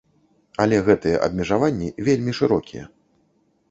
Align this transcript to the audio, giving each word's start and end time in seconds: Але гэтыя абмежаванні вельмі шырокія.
Але 0.65 0.79
гэтыя 0.87 1.21
абмежаванні 1.27 1.93
вельмі 2.11 2.31
шырокія. 2.43 2.85